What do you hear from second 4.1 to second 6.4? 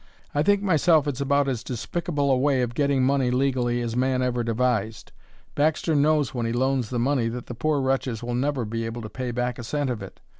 ever devised. Baxter knows